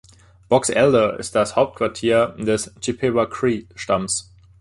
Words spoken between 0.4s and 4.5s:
Box Elder ist das Hauptquartier des Chippewa-Cree-Stammes.